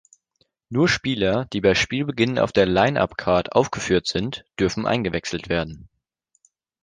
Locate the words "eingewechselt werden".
4.87-5.89